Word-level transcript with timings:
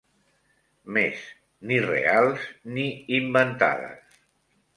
Mes, 0.95 1.19
ni 1.73 1.77
reals 1.83 2.49
ni 2.79 2.87
inventades 3.19 4.19